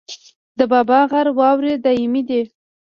د 0.57 0.59
بابا 0.71 0.99
غر 1.11 1.27
واورې 1.37 1.73
دایمي 1.85 2.21
دي 2.29 2.41